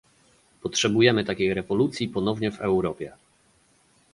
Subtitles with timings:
[0.61, 3.11] Potrzebujemy takiej rewolucji ponownie w Europie